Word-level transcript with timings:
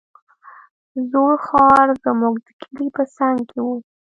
زوړ 1.09 1.33
ښار 1.45 1.87
زموږ 2.05 2.35
د 2.45 2.47
کلي 2.61 2.87
په 2.95 3.03
څنگ 3.15 3.39
کښې 3.49 3.59
و. 3.65 3.67